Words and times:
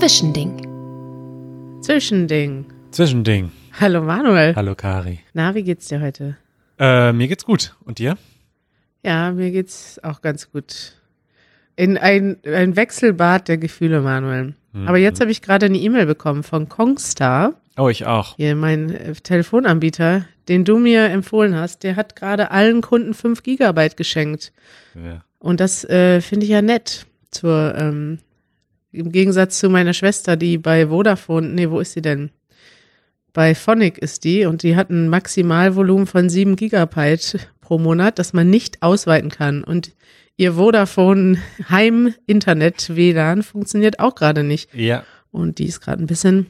Zwischending. 0.00 0.56
Zwischending. 1.82 2.64
Zwischending. 2.90 3.50
Hallo 3.78 4.00
Manuel. 4.00 4.56
Hallo 4.56 4.74
Kari. 4.74 5.20
Na, 5.34 5.54
wie 5.54 5.62
geht's 5.62 5.88
dir 5.88 6.00
heute? 6.00 6.38
Äh, 6.78 7.12
mir 7.12 7.28
geht's 7.28 7.44
gut. 7.44 7.76
Und 7.84 7.98
dir? 7.98 8.16
Ja, 9.04 9.30
mir 9.32 9.50
geht's 9.50 10.00
auch 10.02 10.22
ganz 10.22 10.50
gut. 10.50 10.94
In 11.76 11.98
ein, 11.98 12.38
ein 12.46 12.76
Wechselbad 12.76 13.48
der 13.48 13.58
Gefühle, 13.58 14.00
Manuel. 14.00 14.54
Mhm. 14.72 14.88
Aber 14.88 14.96
jetzt 14.96 15.20
habe 15.20 15.30
ich 15.30 15.42
gerade 15.42 15.66
eine 15.66 15.76
E-Mail 15.76 16.06
bekommen 16.06 16.44
von 16.44 16.70
Kongstar, 16.70 17.60
Oh, 17.76 17.90
ich 17.90 18.06
auch. 18.06 18.36
hier 18.36 18.56
mein 18.56 18.88
äh, 18.94 19.12
Telefonanbieter, 19.12 20.24
den 20.48 20.64
du 20.64 20.78
mir 20.78 21.10
empfohlen 21.10 21.54
hast. 21.54 21.82
Der 21.82 21.96
hat 21.96 22.16
gerade 22.16 22.50
allen 22.52 22.80
Kunden 22.80 23.12
5 23.12 23.42
Gigabyte 23.42 23.98
geschenkt. 23.98 24.54
Ja. 24.94 25.24
Und 25.40 25.60
das 25.60 25.84
äh, 25.84 26.22
finde 26.22 26.44
ich 26.46 26.52
ja 26.52 26.62
nett. 26.62 27.04
Zur, 27.30 27.74
ähm, 27.76 28.18
Im 28.92 29.12
Gegensatz 29.12 29.58
zu 29.58 29.68
meiner 29.68 29.94
Schwester, 29.94 30.36
die 30.36 30.58
bei 30.58 30.88
Vodafone, 30.88 31.48
nee, 31.48 31.70
wo 31.70 31.80
ist 31.80 31.92
sie 31.92 32.02
denn? 32.02 32.30
Bei 33.32 33.54
Phonic 33.54 33.98
ist 33.98 34.24
die 34.24 34.44
und 34.44 34.62
die 34.64 34.74
hat 34.74 34.90
ein 34.90 35.08
Maximalvolumen 35.08 36.06
von 36.06 36.28
7 36.28 36.56
Gigabyte 36.56 37.48
pro 37.60 37.78
Monat, 37.78 38.18
das 38.18 38.32
man 38.32 38.50
nicht 38.50 38.82
ausweiten 38.82 39.30
kann. 39.30 39.62
Und 39.62 39.92
ihr 40.36 40.54
Vodafone 40.54 41.38
Heim-Internet 41.68 42.96
WLAN 42.96 43.42
funktioniert 43.44 44.00
auch 44.00 44.16
gerade 44.16 44.42
nicht. 44.42 44.74
Ja. 44.74 45.04
Und 45.30 45.58
die 45.58 45.66
ist 45.66 45.80
gerade 45.80 46.02
ein 46.02 46.08
bisschen 46.08 46.46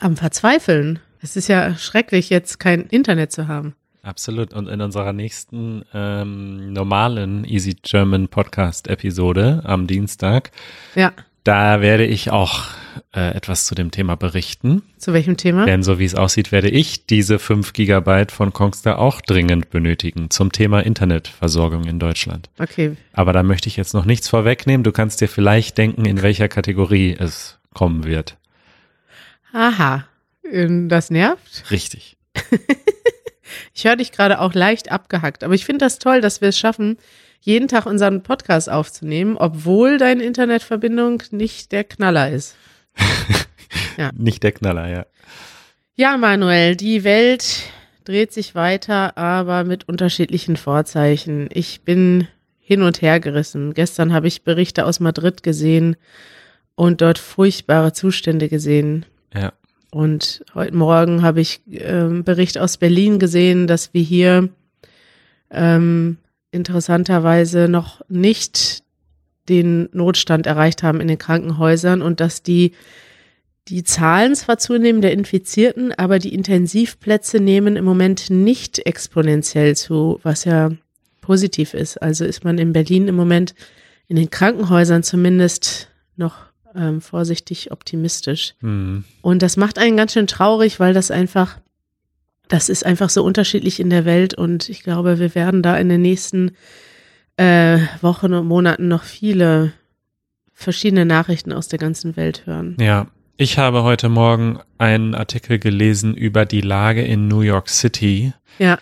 am 0.00 0.16
Verzweifeln. 0.16 0.98
Es 1.20 1.36
ist 1.36 1.48
ja 1.48 1.76
schrecklich, 1.76 2.30
jetzt 2.30 2.58
kein 2.58 2.82
Internet 2.86 3.30
zu 3.30 3.46
haben. 3.46 3.74
Absolut. 4.02 4.54
Und 4.54 4.68
in 4.68 4.80
unserer 4.80 5.12
nächsten 5.12 5.84
ähm, 5.92 6.72
normalen 6.72 7.44
Easy 7.44 7.76
German 7.82 8.28
Podcast 8.28 8.88
Episode 8.88 9.60
am 9.64 9.86
Dienstag, 9.86 10.50
Ja. 10.94 11.12
Da 11.44 11.80
werde 11.80 12.04
ich 12.04 12.30
auch 12.30 12.66
äh, 13.14 13.34
etwas 13.34 13.66
zu 13.66 13.74
dem 13.74 13.90
Thema 13.90 14.16
berichten. 14.16 14.82
Zu 14.98 15.12
welchem 15.12 15.36
Thema? 15.36 15.66
Denn 15.66 15.82
so 15.82 15.98
wie 15.98 16.04
es 16.04 16.14
aussieht, 16.14 16.52
werde 16.52 16.68
ich 16.68 17.06
diese 17.06 17.38
5 17.38 17.72
Gigabyte 17.72 18.32
von 18.32 18.52
Kongstar 18.52 18.98
auch 18.98 19.20
dringend 19.20 19.70
benötigen 19.70 20.30
zum 20.30 20.52
Thema 20.52 20.80
Internetversorgung 20.80 21.84
in 21.84 21.98
Deutschland. 21.98 22.48
Okay. 22.58 22.96
Aber 23.12 23.32
da 23.32 23.42
möchte 23.42 23.68
ich 23.68 23.76
jetzt 23.76 23.94
noch 23.94 24.04
nichts 24.04 24.28
vorwegnehmen. 24.28 24.84
Du 24.84 24.92
kannst 24.92 25.20
dir 25.20 25.28
vielleicht 25.28 25.78
denken, 25.78 26.04
in 26.04 26.22
welcher 26.22 26.48
Kategorie 26.48 27.16
es 27.18 27.58
kommen 27.74 28.04
wird. 28.04 28.36
Aha. 29.52 30.06
Ähm, 30.50 30.88
Das 30.88 31.10
nervt. 31.10 31.70
Richtig. 31.70 32.16
Ich 33.74 33.84
höre 33.84 33.96
dich 33.96 34.12
gerade 34.12 34.40
auch 34.40 34.54
leicht 34.54 34.90
abgehackt, 34.90 35.44
aber 35.44 35.54
ich 35.54 35.64
finde 35.64 35.84
das 35.84 35.98
toll, 35.98 36.20
dass 36.20 36.40
wir 36.40 36.48
es 36.48 36.58
schaffen, 36.58 36.96
jeden 37.42 37.68
Tag 37.68 37.86
unseren 37.86 38.22
Podcast 38.22 38.70
aufzunehmen, 38.70 39.36
obwohl 39.36 39.98
deine 39.98 40.22
Internetverbindung 40.22 41.22
nicht 41.32 41.72
der 41.72 41.84
Knaller 41.84 42.30
ist. 42.30 42.56
Nicht 44.16 44.42
der 44.42 44.52
Knaller, 44.52 44.88
ja. 44.88 45.06
Ja, 45.94 46.16
Manuel, 46.16 46.76
die 46.76 47.04
Welt 47.04 47.64
dreht 48.04 48.32
sich 48.32 48.54
weiter, 48.54 49.16
aber 49.16 49.64
mit 49.64 49.88
unterschiedlichen 49.88 50.56
Vorzeichen. 50.56 51.48
Ich 51.52 51.82
bin 51.82 52.26
hin 52.58 52.82
und 52.82 53.02
her 53.02 53.20
gerissen. 53.20 53.74
Gestern 53.74 54.12
habe 54.12 54.28
ich 54.28 54.44
Berichte 54.44 54.86
aus 54.86 55.00
Madrid 55.00 55.42
gesehen 55.42 55.96
und 56.74 57.00
dort 57.00 57.18
furchtbare 57.18 57.92
Zustände 57.92 58.48
gesehen. 58.48 59.04
Ja. 59.34 59.52
Und 59.90 60.44
heute 60.54 60.74
Morgen 60.74 61.22
habe 61.22 61.40
ich 61.40 61.60
ähm, 61.70 62.24
Bericht 62.24 62.56
aus 62.56 62.78
Berlin 62.78 63.18
gesehen, 63.18 63.66
dass 63.66 63.92
wir 63.92 64.02
hier 64.02 64.48
ähm, 65.50 66.16
interessanterweise 66.52 67.68
noch 67.68 68.02
nicht 68.08 68.84
den 69.48 69.88
Notstand 69.92 70.46
erreicht 70.46 70.84
haben 70.84 71.00
in 71.00 71.08
den 71.08 71.18
Krankenhäusern 71.18 72.00
und 72.00 72.20
dass 72.20 72.42
die 72.42 72.72
die 73.68 73.84
Zahlen 73.84 74.34
zwar 74.34 74.58
zunehmen 74.58 75.02
der 75.02 75.12
Infizierten, 75.12 75.92
aber 75.92 76.18
die 76.18 76.34
Intensivplätze 76.34 77.38
nehmen 77.38 77.76
im 77.76 77.84
Moment 77.84 78.28
nicht 78.28 78.84
exponentiell 78.86 79.76
zu, 79.76 80.18
was 80.22 80.44
ja 80.44 80.70
positiv 81.20 81.72
ist. 81.72 81.96
Also 82.02 82.24
ist 82.24 82.44
man 82.44 82.58
in 82.58 82.72
Berlin 82.72 83.06
im 83.06 83.14
Moment 83.14 83.54
in 84.08 84.16
den 84.16 84.30
Krankenhäusern 84.30 85.04
zumindest 85.04 85.88
noch 86.16 86.38
ähm, 86.74 87.00
vorsichtig 87.00 87.70
optimistisch. 87.70 88.54
Hm. 88.60 89.04
Und 89.20 89.42
das 89.42 89.56
macht 89.56 89.78
einen 89.78 89.96
ganz 89.96 90.12
schön 90.12 90.26
traurig, 90.26 90.80
weil 90.80 90.92
das 90.92 91.10
einfach, 91.10 91.58
das 92.48 92.68
ist 92.68 92.84
einfach 92.84 93.10
so 93.10 93.24
unterschiedlich 93.24 93.80
in 93.80 93.90
der 93.90 94.04
Welt 94.04 94.34
und 94.34 94.68
ich 94.68 94.82
glaube, 94.82 95.18
wir 95.18 95.34
werden 95.34 95.62
da 95.62 95.76
in 95.76 95.88
den 95.88 96.02
nächsten 96.02 96.52
äh, 97.36 97.78
Wochen 98.00 98.34
und 98.34 98.46
Monaten 98.46 98.88
noch 98.88 99.04
viele 99.04 99.72
verschiedene 100.52 101.04
Nachrichten 101.04 101.52
aus 101.52 101.68
der 101.68 101.78
ganzen 101.78 102.16
Welt 102.16 102.46
hören. 102.46 102.76
Ja. 102.80 103.06
Ich 103.38 103.58
habe 103.58 103.82
heute 103.82 104.08
Morgen 104.08 104.60
einen 104.78 105.14
Artikel 105.14 105.58
gelesen 105.58 106.14
über 106.14 106.44
die 106.44 106.60
Lage 106.60 107.02
in 107.02 107.28
New 107.28 107.40
York 107.40 107.70
City 107.70 108.34
Ja, 108.58 108.78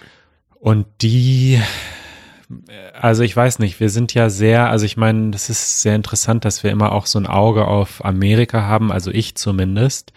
und 0.60 0.86
die, 1.00 1.58
also 2.94 3.22
ich 3.22 3.36
weiß 3.36 3.58
nicht, 3.60 3.80
wir 3.80 3.90
sind 3.90 4.14
ja 4.14 4.28
sehr, 4.28 4.70
also 4.70 4.84
ich 4.84 4.96
meine, 4.96 5.30
das 5.30 5.50
ist 5.50 5.82
sehr 5.82 5.94
interessant, 5.94 6.44
dass 6.44 6.64
wir 6.64 6.70
immer 6.70 6.92
auch 6.92 7.06
so 7.06 7.18
ein 7.18 7.26
Auge 7.26 7.66
auf 7.66 8.04
Amerika 8.04 8.62
haben, 8.62 8.90
also 8.90 9.10
ich 9.10 9.36
zumindest. 9.36 10.12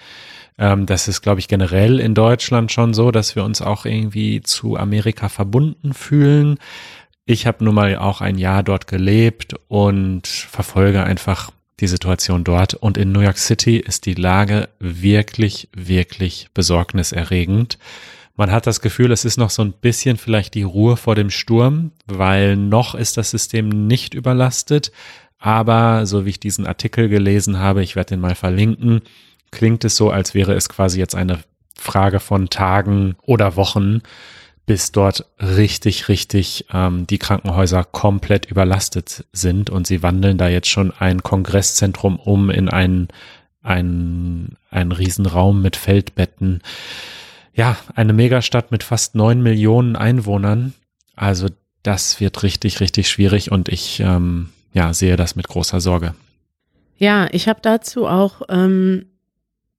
Ähm, 0.57 0.85
das 0.85 1.07
ist, 1.07 1.21
glaube 1.21 1.39
ich, 1.39 1.47
generell 1.47 1.99
in 1.99 2.15
Deutschland 2.15 2.71
schon 2.71 2.93
so, 2.93 3.11
dass 3.11 3.35
wir 3.35 3.43
uns 3.43 3.61
auch 3.61 3.85
irgendwie 3.85 4.41
zu 4.41 4.77
Amerika 4.77 5.29
verbunden 5.29 5.93
fühlen. 5.93 6.57
Ich 7.25 7.47
habe 7.47 7.63
nun 7.63 7.75
mal 7.75 7.97
auch 7.97 8.21
ein 8.21 8.37
Jahr 8.37 8.63
dort 8.63 8.87
gelebt 8.87 9.55
und 9.67 10.27
verfolge 10.27 11.03
einfach 11.03 11.51
die 11.79 11.87
Situation 11.87 12.43
dort. 12.43 12.73
Und 12.73 12.97
in 12.97 13.11
New 13.11 13.21
York 13.21 13.37
City 13.37 13.77
ist 13.77 14.05
die 14.05 14.13
Lage 14.13 14.69
wirklich, 14.79 15.69
wirklich 15.73 16.47
besorgniserregend. 16.53 17.77
Man 18.35 18.51
hat 18.51 18.65
das 18.65 18.81
Gefühl, 18.81 19.11
es 19.11 19.25
ist 19.25 19.37
noch 19.37 19.51
so 19.51 19.61
ein 19.61 19.73
bisschen 19.73 20.17
vielleicht 20.17 20.55
die 20.55 20.63
Ruhe 20.63 20.97
vor 20.97 21.13
dem 21.13 21.29
Sturm, 21.29 21.91
weil 22.07 22.55
noch 22.55 22.95
ist 22.95 23.17
das 23.17 23.29
System 23.29 23.69
nicht 23.69 24.15
überlastet. 24.15 24.91
Aber 25.37 26.05
so 26.05 26.25
wie 26.25 26.31
ich 26.31 26.39
diesen 26.39 26.65
Artikel 26.65 27.09
gelesen 27.09 27.59
habe, 27.59 27.83
ich 27.83 27.95
werde 27.95 28.15
den 28.15 28.21
mal 28.21 28.33
verlinken, 28.33 29.01
klingt 29.51 29.83
es 29.83 29.97
so, 29.97 30.09
als 30.09 30.33
wäre 30.33 30.53
es 30.53 30.69
quasi 30.69 30.99
jetzt 30.99 31.15
eine 31.15 31.39
Frage 31.77 32.19
von 32.19 32.49
Tagen 32.49 33.15
oder 33.23 33.55
Wochen, 33.55 34.01
bis 34.65 34.91
dort 34.91 35.25
richtig, 35.39 36.07
richtig 36.07 36.65
ähm, 36.73 37.05
die 37.05 37.17
Krankenhäuser 37.17 37.83
komplett 37.83 38.45
überlastet 38.45 39.25
sind 39.33 39.69
und 39.69 39.85
sie 39.85 40.01
wandeln 40.01 40.37
da 40.37 40.47
jetzt 40.47 40.69
schon 40.69 40.91
ein 40.91 41.21
Kongresszentrum 41.21 42.17
um 42.17 42.49
in 42.49 42.69
einen, 42.69 43.09
einen, 43.61 44.55
einen 44.69 44.91
Riesenraum 44.93 45.61
mit 45.61 45.75
Feldbetten. 45.75 46.61
Ja, 47.53 47.77
eine 47.95 48.13
Megastadt 48.13 48.71
mit 48.71 48.83
fast 48.83 49.15
neun 49.15 49.41
Millionen 49.41 49.95
Einwohnern. 49.95 50.73
Also 51.15 51.47
das 51.83 52.19
wird 52.19 52.41
richtig, 52.43 52.79
richtig 52.79 53.09
schwierig 53.09 53.51
und 53.51 53.69
ich 53.69 53.99
ähm, 53.99 54.49
ja, 54.73 54.93
sehe 54.93 55.15
das 55.15 55.35
mit 55.35 55.47
großer 55.47 55.79
Sorge. 55.79 56.15
ja, 56.97 57.27
ich 57.31 57.47
habe 57.47 57.59
dazu 57.61 58.07
auch, 58.07 58.41
ähm, 58.49 59.05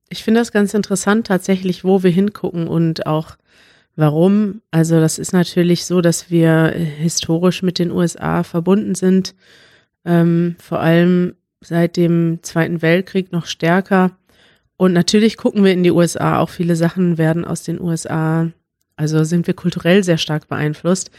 ich 0.09 0.23
finde 0.23 0.41
das 0.41 0.53
ganz 0.53 0.75
interessant 0.75 1.27
tatsächlich, 1.27 1.83
wo 1.85 2.03
wir 2.03 2.11
hingucken 2.11 2.69
und 2.69 3.07
auch 3.07 3.37
warum. 3.97 4.61
Also 4.71 5.01
das 5.01 5.19
ist 5.19 5.33
natürlich 5.33 5.87
so, 5.87 6.01
dass 6.01 6.31
wir 6.31 6.69
historisch 6.69 7.62
mit 7.62 7.79
den 7.79 7.91
USA 7.91 8.43
verbunden 8.43 8.95
sind, 8.95 9.35
ähm, 10.05 10.56
vor 10.61 10.81
allem 10.81 11.35
seit 11.61 11.97
dem 11.97 12.41
Zweiten 12.43 12.83
Weltkrieg 12.83 13.33
noch 13.33 13.47
stärker. 13.47 14.12
Und 14.77 14.93
natürlich 14.93 15.37
gucken 15.37 15.65
wir 15.65 15.73
in 15.73 15.83
die 15.83 15.93
USA, 15.93 16.39
auch 16.41 16.51
viele 16.51 16.77
Sachen 16.77 17.17
werden 17.19 17.45
aus 17.45 17.62
den 17.62 17.81
USA, 17.81 18.51
also 18.97 19.25
sind 19.25 19.47
wir 19.47 19.55
kulturell 19.55 20.03
sehr 20.05 20.19
stark 20.19 20.49
beeinflusst. 20.49 21.11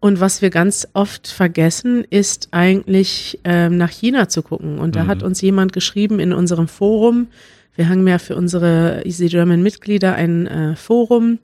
Und 0.00 0.20
was 0.20 0.42
wir 0.42 0.50
ganz 0.50 0.86
oft 0.92 1.26
vergessen, 1.26 2.04
ist 2.08 2.48
eigentlich 2.52 3.40
ähm, 3.44 3.76
nach 3.78 3.90
China 3.90 4.28
zu 4.28 4.42
gucken. 4.42 4.78
Und 4.78 4.94
da 4.94 5.04
Mhm. 5.04 5.08
hat 5.08 5.22
uns 5.22 5.40
jemand 5.40 5.72
geschrieben 5.72 6.20
in 6.20 6.32
unserem 6.32 6.68
Forum, 6.68 7.28
wir 7.74 7.88
haben 7.88 8.06
ja 8.08 8.18
für 8.18 8.34
unsere 8.34 9.02
Easy 9.04 9.28
German 9.28 9.62
Mitglieder 9.62 10.14
ein 10.14 10.46
äh, 10.48 10.74
Forum 10.76 11.38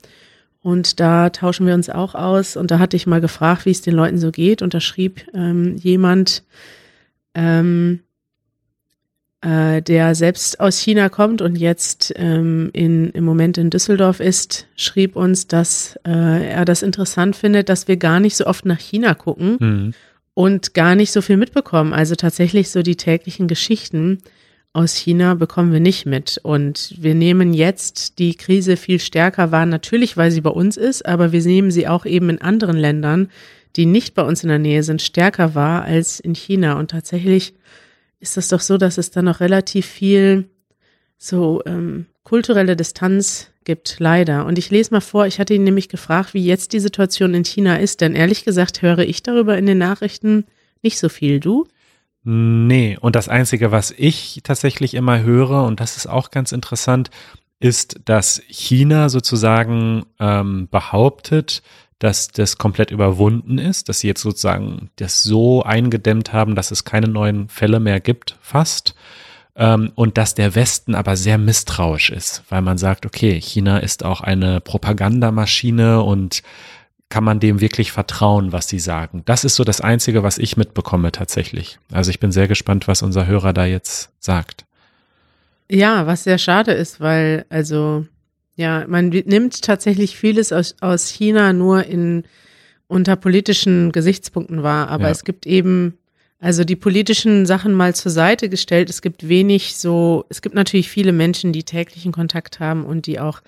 und 0.63 0.99
da 0.99 1.31
tauschen 1.31 1.65
wir 1.67 1.75
uns 1.75 1.89
auch 1.89 2.15
aus. 2.17 2.57
Und 2.57 2.71
da 2.73 2.79
hatte 2.81 2.97
ich 2.97 3.07
mal 3.07 3.21
gefragt, 3.21 3.67
wie 3.67 3.71
es 3.71 3.83
den 3.83 3.95
Leuten 3.95 4.19
so 4.19 4.33
geht. 4.33 4.61
Und 4.61 4.75
da 4.75 4.81
schrieb 4.81 5.25
ähm, 5.33 5.77
jemand, 5.77 6.43
ähm, 7.35 8.01
äh, 9.45 9.83
der 9.83 10.15
selbst 10.15 10.59
aus 10.59 10.79
China 10.79 11.09
kommt 11.09 11.43
und 11.43 11.57
jetzt 11.57 12.13
ähm, 12.17 12.71
in, 12.73 13.11
im 13.11 13.25
Moment 13.25 13.59
in 13.59 13.69
Düsseldorf 13.71 14.21
ist, 14.21 14.67
schrieb 14.77 15.17
uns, 15.17 15.47
dass 15.47 15.97
äh, 16.07 16.49
er 16.49 16.65
das 16.65 16.83
interessant 16.83 17.37
findet, 17.37 17.69
dass 17.69 17.87
wir 17.87 17.97
gar 17.99 18.21
nicht 18.21 18.37
so 18.37 18.47
oft 18.47 18.65
nach 18.65 18.81
China 18.81 19.15
gucken 19.15 19.57
Mhm. 19.61 19.95
und 20.33 20.73
gar 20.75 20.95
nicht 20.95 21.13
so 21.13 21.21
viel 21.21 21.37
mitbekommen. 21.37 21.93
Also 21.93 22.15
tatsächlich 22.15 22.71
so 22.71 22.83
die 22.83 22.97
täglichen 22.97 23.47
Geschichten 23.47 24.19
aus 24.73 24.95
China 24.97 25.35
bekommen 25.35 25.73
wir 25.73 25.81
nicht 25.81 26.05
mit. 26.07 26.41
Und 26.43 26.95
wir 26.99 27.15
nehmen 27.15 27.55
jetzt 27.55 28.19
die 28.19 28.35
Krise 28.35 28.77
viel 28.77 28.99
stärker 28.99 29.53
wahr, 29.53 29.67
natürlich, 29.67 30.17
weil 30.17 30.31
sie 30.33 30.41
bei 30.41 30.51
uns 30.51 30.77
ist, 30.77 31.07
aber 31.07 31.31
wir 31.33 31.43
nehmen 31.43 31.71
sie 31.71 31.87
auch 31.87 32.07
eben 32.07 32.29
in 32.31 32.41
anderen 32.41 32.77
Ländern, 32.77 33.29
die 33.77 33.87
nicht 33.87 34.15
bei 34.15 34.23
uns 34.23 34.43
in 34.43 34.49
der 34.49 34.59
Nähe 34.59 34.83
sind, 34.83 35.03
stärker 35.03 35.55
wahr 35.55 35.85
als 35.85 36.19
in 36.19 36.35
China. 36.35 36.79
Und 36.79 36.91
tatsächlich 36.91 37.55
ist 38.21 38.37
das 38.37 38.49
doch 38.49 38.61
so, 38.61 38.79
dass 38.79 38.99
es 38.99 39.11
da 39.11 39.23
noch 39.23 39.41
relativ 39.41 39.87
viel 39.87 40.49
so 41.19 41.63
ähm, 41.67 42.07
kulturelle 42.23 42.77
Distanz 42.77 43.51
gibt, 43.65 43.97
leider. 43.99 44.47
Und 44.47 44.59
ich 44.59 44.71
lese 44.71 44.93
mal 44.93 45.01
vor, 45.01 45.27
ich 45.27 45.39
hatte 45.39 45.55
ihn 45.55 45.65
nämlich 45.65 45.89
gefragt, 45.89 46.35
wie 46.35 46.45
jetzt 46.45 46.73
die 46.73 46.81
Situation 46.81 47.35
in 47.35 47.45
China 47.45 47.77
ist, 47.77 48.01
denn 48.01 48.15
ehrlich 48.15 48.45
gesagt 48.45 48.83
höre 48.83 49.01
ich 49.01 49.23
darüber 49.23 49.57
in 49.57 49.67
den 49.67 49.79
Nachrichten 49.79 50.45
nicht 50.83 50.99
so 50.99 51.09
viel. 51.09 51.41
Du? 51.41 51.67
Nee, 52.25 52.97
und 53.01 53.17
das 53.17 53.29
Einzige, 53.29 53.71
was 53.71 53.93
ich 53.97 54.41
tatsächlich 54.45 54.95
immer 54.95 55.23
höre, 55.23 55.65
und 55.65 55.81
das 55.81 55.97
ist 55.97 56.07
auch 56.07 56.31
ganz 56.31 56.53
interessant, 56.53 57.11
ist, 57.61 58.01
dass 58.05 58.43
China 58.49 59.09
sozusagen 59.09 60.05
ähm, 60.19 60.69
behauptet, 60.71 61.63
dass 62.05 62.29
das 62.29 62.59
komplett 62.59 62.91
überwunden 62.91 63.57
ist, 63.57 63.89
dass 63.89 64.01
sie 64.01 64.09
jetzt 64.09 64.21
sozusagen 64.21 64.91
das 64.97 65.23
so 65.23 65.63
eingedämmt 65.63 66.35
haben, 66.35 66.55
dass 66.55 66.71
es 66.71 66.85
keine 66.85 67.09
neuen 67.09 67.49
Fälle 67.49 67.81
mehr 67.81 67.99
gibt, 67.99 68.37
fast. 68.43 68.95
Ähm, 69.57 69.91
und 69.95 70.19
dass 70.19 70.35
der 70.35 70.55
Westen 70.55 70.95
aber 70.95 71.17
sehr 71.17 71.39
misstrauisch 71.39 72.11
ist, 72.11 72.43
weil 72.51 72.61
man 72.61 72.77
sagt, 72.77 73.07
okay, 73.07 73.41
China 73.41 73.79
ist 73.79 74.05
auch 74.05 74.21
eine 74.21 74.61
Propagandamaschine 74.61 76.03
und 76.03 76.43
kann 77.09 77.25
man 77.25 77.41
dem 77.41 77.63
wirklich 77.63 77.91
vertrauen, 77.91 78.53
was 78.53 78.69
sie 78.69 78.81
sagen? 78.81 79.23
Das 79.25 79.45
ist 79.45 79.55
so 79.55 79.65
das 79.65 79.81
Einzige, 79.81 80.23
was 80.23 80.37
ich 80.37 80.59
mitbekomme 80.59 81.11
tatsächlich. 81.11 81.79
Also 81.91 82.11
ich 82.11 82.21
bin 82.21 82.33
sehr 82.33 82.49
gespannt, 82.49 82.87
was 82.87 83.03
unser 83.03 83.27
Hörer 83.27 83.55
da 83.55 83.65
jetzt 83.65 84.11
sagt. 84.19 84.67
Ja, 85.71 86.07
was 86.07 86.25
sehr 86.25 86.39
schade 86.39 86.73
ist, 86.73 87.01
weil 87.01 87.47
also 87.49 88.05
ja, 88.57 88.85
man 88.87 89.09
nimmt 89.09 89.63
tatsächlich 89.63 90.17
vieles 90.17 90.53
aus, 90.53 90.77
aus 90.81 91.09
China 91.09 91.53
nur 91.53 91.85
in 91.85 92.25
unter 92.87 93.17
politischen 93.17 93.93
Gesichtspunkten 93.93 94.63
wahr, 94.63 94.89
aber 94.89 95.05
ja. 95.05 95.11
es 95.11 95.25
gibt 95.25 95.47
eben 95.47 95.99
also 96.39 96.63
die 96.65 96.77
politischen 96.77 97.47
Sachen 97.47 97.73
mal 97.73 97.95
zur 97.95 98.13
Seite 98.13 98.51
gestellt. 98.51 98.91
Es 98.91 99.01
gibt 99.01 99.29
wenig 99.29 99.77
so, 99.77 100.27
es 100.29 100.43
gibt 100.43 100.55
natürlich 100.55 100.91
viele 100.91 101.13
Menschen, 101.13 101.53
die 101.53 101.63
täglichen 101.63 102.13
Kontakt 102.13 102.61
haben 102.61 102.85
und 102.85 103.07
die 103.07 103.19
auch 103.19 103.41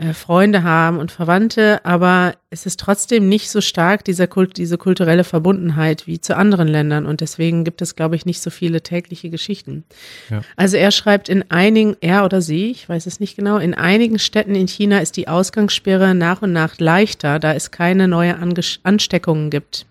äh, 0.00 0.14
Freunde 0.14 0.62
haben 0.62 0.98
und 0.98 1.12
Verwandte, 1.12 1.84
aber 1.84 2.34
es 2.48 2.64
ist 2.64 2.80
trotzdem 2.80 3.28
nicht 3.28 3.50
so 3.50 3.60
stark, 3.60 4.02
dieser 4.02 4.26
Kult, 4.26 4.56
diese 4.56 4.78
kulturelle 4.78 5.24
Verbundenheit 5.24 6.06
wie 6.06 6.20
zu 6.20 6.36
anderen 6.36 6.68
Ländern 6.68 7.04
und 7.04 7.20
deswegen 7.20 7.64
gibt 7.64 7.82
es, 7.82 7.96
glaube 7.96 8.16
ich, 8.16 8.24
nicht 8.24 8.40
so 8.40 8.48
viele 8.48 8.80
tägliche 8.80 9.28
Geschichten. 9.28 9.84
Ja. 10.30 10.40
Also 10.56 10.78
er 10.78 10.90
schreibt 10.90 11.28
in 11.28 11.50
einigen, 11.50 11.96
er 12.00 12.24
oder 12.24 12.40
sie, 12.40 12.70
ich 12.70 12.88
weiß 12.88 13.04
es 13.04 13.20
nicht 13.20 13.36
genau, 13.36 13.58
in 13.58 13.74
einigen 13.74 14.18
Städten 14.18 14.54
in 14.54 14.68
China 14.68 15.00
ist 15.00 15.18
die 15.18 15.28
Ausgangssperre 15.28 16.14
nach 16.14 16.40
und 16.40 16.54
nach 16.54 16.78
leichter, 16.78 17.38
da 17.38 17.52
es 17.52 17.70
keine 17.70 18.08
neue 18.08 18.38
Ansteckungen 18.82 19.50
gibt. 19.50 19.84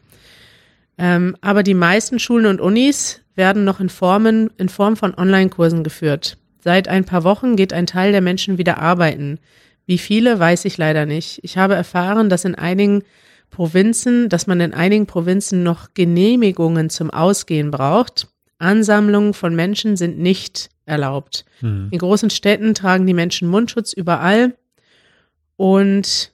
Ähm, 0.98 1.38
aber 1.42 1.62
die 1.62 1.76
meisten 1.76 2.18
Schulen 2.18 2.48
und 2.48 2.62
Unis 2.62 3.22
werden 3.36 3.64
noch 3.64 3.80
in, 3.80 3.90
Formen, 3.90 4.50
in 4.58 4.70
Form 4.70 4.98
von 4.98 5.14
Online-Kursen 5.14 5.84
geführt. 5.84 6.38
Seit 6.62 6.88
ein 6.88 7.06
paar 7.06 7.24
Wochen 7.24 7.56
geht 7.56 7.74
ein 7.74 7.86
Teil 7.86 8.12
der 8.12 8.22
Menschen 8.22 8.58
wieder 8.58 8.80
arbeiten. 8.80 9.40
Wie 9.90 9.98
viele, 9.98 10.38
weiß 10.38 10.66
ich 10.66 10.78
leider 10.78 11.08
nicht. 11.08 11.40
Ich 11.42 11.58
habe 11.58 11.74
erfahren, 11.74 12.30
dass 12.30 12.46
in 12.46 12.54
einigen 12.54 13.02
Provinzen, 13.50 14.30
dass 14.30 14.46
man 14.46 14.60
in 14.60 14.76
einigen 14.76 15.08
Provinzen 15.08 15.64
noch 15.64 15.96
Genehmigungen 15.96 16.92
zum 16.92 17.10
Ausgehen 17.10 17.72
braucht. 17.72 18.28
Ansammlungen 18.60 19.34
von 19.34 19.56
Menschen 19.56 19.98
sind 19.98 20.20
nicht 20.20 20.70
erlaubt. 20.86 21.44
Mhm. 21.62 21.88
In 21.90 21.98
großen 21.98 22.30
Städten 22.30 22.76
tragen 22.76 23.08
die 23.08 23.16
Menschen 23.16 23.48
Mundschutz 23.48 23.92
überall 23.92 24.54
und 25.56 26.34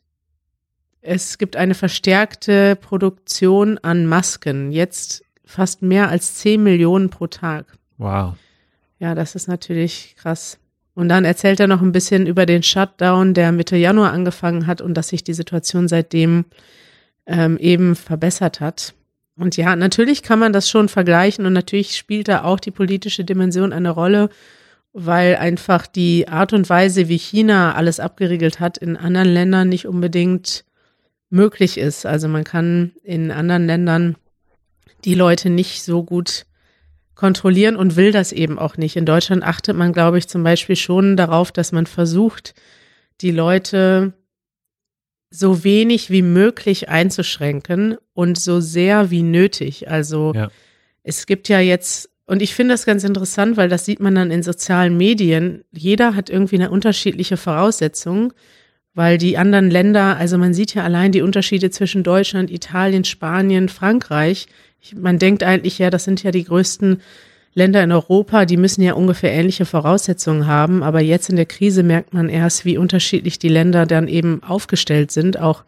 es 0.99 1.37
gibt 1.37 1.55
eine 1.55 1.75
verstärkte 1.75 2.75
Produktion 2.75 3.77
an 3.77 4.05
Masken. 4.05 4.73
Jetzt 4.73 5.23
fast 5.45 5.81
mehr 5.81 6.09
als 6.09 6.35
10 6.35 6.61
Millionen 6.61 7.09
pro 7.09 7.27
Tag. 7.27 7.67
Wow. 7.99 8.35
Ja, 8.99 9.15
das 9.15 9.33
ist 9.33 9.47
natürlich 9.47 10.15
krass. 10.17 10.59
Und 10.95 11.09
dann 11.09 11.25
erzählt 11.25 11.59
er 11.59 11.67
noch 11.67 11.81
ein 11.81 11.91
bisschen 11.91 12.25
über 12.25 12.45
den 12.45 12.63
Shutdown, 12.63 13.33
der 13.33 13.51
Mitte 13.51 13.75
Januar 13.75 14.13
angefangen 14.13 14.65
hat 14.65 14.81
und 14.81 14.95
dass 14.95 15.09
sich 15.09 15.23
die 15.23 15.33
Situation 15.33 15.89
seitdem 15.89 16.45
ähm, 17.27 17.57
eben 17.57 17.95
verbessert 17.95 18.61
hat. 18.61 18.93
Und 19.37 19.57
ja, 19.57 19.75
natürlich 19.75 20.23
kann 20.23 20.39
man 20.39 20.53
das 20.53 20.69
schon 20.69 20.87
vergleichen 20.87 21.45
und 21.45 21.51
natürlich 21.51 21.97
spielt 21.97 22.29
da 22.29 22.45
auch 22.45 22.59
die 22.59 22.71
politische 22.71 23.25
Dimension 23.25 23.73
eine 23.73 23.89
Rolle, 23.89 24.29
weil 24.93 25.35
einfach 25.35 25.87
die 25.87 26.29
Art 26.29 26.53
und 26.53 26.69
Weise, 26.69 27.09
wie 27.09 27.17
China 27.17 27.75
alles 27.75 27.99
abgeriegelt 27.99 28.61
hat, 28.61 28.77
in 28.77 28.95
anderen 28.95 29.27
Ländern 29.27 29.67
nicht 29.67 29.87
unbedingt 29.87 30.63
möglich 31.29 31.77
ist. 31.77 32.05
Also 32.05 32.29
man 32.29 32.45
kann 32.45 32.93
in 33.03 33.31
anderen 33.31 33.67
Ländern 33.67 34.15
die 35.03 35.15
Leute 35.15 35.49
nicht 35.49 35.83
so 35.83 36.03
gut 36.03 36.44
kontrollieren 37.15 37.75
und 37.75 37.95
will 37.95 38.11
das 38.11 38.31
eben 38.31 38.59
auch 38.59 38.77
nicht. 38.77 38.95
In 38.95 39.05
Deutschland 39.05 39.43
achtet 39.43 39.75
man, 39.75 39.93
glaube 39.93 40.17
ich, 40.17 40.27
zum 40.27 40.43
Beispiel 40.43 40.75
schon 40.75 41.17
darauf, 41.17 41.51
dass 41.51 41.71
man 41.71 41.85
versucht, 41.85 42.53
die 43.21 43.31
Leute 43.31 44.13
so 45.29 45.63
wenig 45.63 46.09
wie 46.09 46.21
möglich 46.21 46.89
einzuschränken 46.89 47.97
und 48.13 48.37
so 48.37 48.59
sehr 48.59 49.09
wie 49.11 49.23
nötig. 49.23 49.89
Also 49.89 50.33
ja. 50.35 50.49
es 51.03 51.25
gibt 51.25 51.49
ja 51.49 51.59
jetzt, 51.59 52.09
und 52.25 52.41
ich 52.41 52.53
finde 52.53 52.73
das 52.73 52.85
ganz 52.85 53.03
interessant, 53.03 53.57
weil 53.57 53.69
das 53.69 53.85
sieht 53.85 53.99
man 53.99 54.15
dann 54.15 54.31
in 54.31 54.43
sozialen 54.43 54.95
Medien. 54.95 55.63
Jeder 55.71 56.15
hat 56.15 56.29
irgendwie 56.29 56.55
eine 56.55 56.71
unterschiedliche 56.71 57.37
Voraussetzung 57.37 58.33
weil 58.95 59.17
die 59.17 59.37
anderen 59.37 59.69
Länder, 59.69 60.15
also 60.17 60.37
man 60.37 60.53
sieht 60.53 60.73
ja 60.73 60.83
allein 60.83 61.11
die 61.11 61.21
Unterschiede 61.21 61.69
zwischen 61.69 62.01
Deutschland, 62.01 62.49
Italien, 62.49 63.03
Spanien, 63.03 63.67
Frankreich. 63.67 64.47
Man 64.93 65.19
denkt 65.19 65.43
eigentlich 65.43 65.79
ja, 65.79 65.89
das 65.89 66.03
sind 66.03 66.21
ja 66.23 66.31
die 66.31 66.43
größten 66.43 67.01
Länder 67.53 67.81
in 67.83 67.91
Europa, 67.91 68.45
die 68.45 68.57
müssen 68.57 68.81
ja 68.81 68.93
ungefähr 68.93 69.31
ähnliche 69.31 69.65
Voraussetzungen 69.65 70.45
haben. 70.45 70.83
Aber 70.83 70.99
jetzt 70.99 71.29
in 71.29 71.37
der 71.37 71.45
Krise 71.45 71.83
merkt 71.83 72.13
man 72.13 72.27
erst, 72.27 72.65
wie 72.65 72.77
unterschiedlich 72.77 73.39
die 73.39 73.49
Länder 73.49 73.85
dann 73.85 74.07
eben 74.09 74.43
aufgestellt 74.43 75.11
sind, 75.11 75.39
auch 75.39 75.63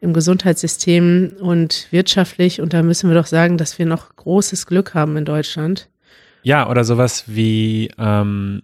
im 0.00 0.12
Gesundheitssystem 0.12 1.34
und 1.40 1.86
wirtschaftlich. 1.90 2.60
Und 2.60 2.72
da 2.72 2.82
müssen 2.82 3.08
wir 3.08 3.14
doch 3.14 3.26
sagen, 3.26 3.58
dass 3.58 3.78
wir 3.78 3.86
noch 3.86 4.16
großes 4.16 4.66
Glück 4.66 4.94
haben 4.94 5.16
in 5.16 5.24
Deutschland. 5.24 5.88
Ja, 6.42 6.68
oder 6.68 6.84
sowas 6.84 7.24
wie 7.26 7.90
ähm, 7.96 8.62